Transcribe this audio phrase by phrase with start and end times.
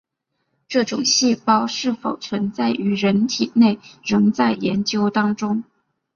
[0.67, 5.63] 该种细胞是否存在于人体内仍在研究当中。